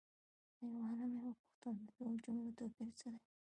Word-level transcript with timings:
له 0.59 0.63
یو 0.73 0.79
عالمه 0.87 1.19
یې 1.21 1.21
وپوښتل 1.23 1.75
د 1.79 1.85
دوو 1.97 2.15
جملو 2.23 2.57
توپیر 2.59 2.89
څه 2.99 3.07
دی؟ 3.13 3.21